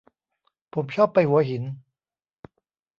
[0.73, 1.63] ผมชอบไปหัวหิน